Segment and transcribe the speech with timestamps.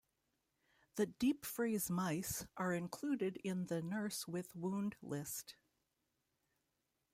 [0.95, 5.53] The Deep Freeze Mice are included in the Nurse with Wound list.